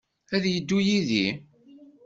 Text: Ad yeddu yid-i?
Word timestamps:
Ad 0.35 0.43
yeddu 0.53 0.79
yid-i? 0.87 1.27